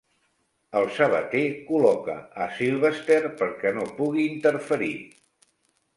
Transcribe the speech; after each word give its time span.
El 0.79 0.87
sabater 0.95 1.43
col·loca 1.67 2.15
a 2.45 2.49
Sylvester 2.61 3.21
perquè 3.43 3.77
no 3.79 3.87
pugui 4.01 4.29
interferir. 4.31 4.93